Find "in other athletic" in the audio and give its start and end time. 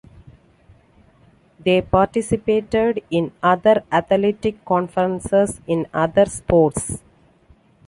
3.11-4.65